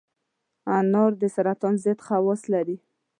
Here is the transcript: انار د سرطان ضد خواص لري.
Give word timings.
انار 0.77 1.11
د 1.21 1.23
سرطان 1.35 1.75
ضد 1.83 1.99
خواص 2.05 2.41
لري. 2.53 2.77